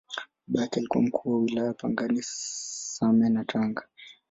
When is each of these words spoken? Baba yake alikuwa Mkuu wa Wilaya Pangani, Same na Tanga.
Baba 0.47 0.61
yake 0.61 0.79
alikuwa 0.79 1.03
Mkuu 1.03 1.31
wa 1.33 1.39
Wilaya 1.39 1.73
Pangani, 1.73 2.21
Same 2.21 3.29
na 3.29 3.45
Tanga. 3.45 3.87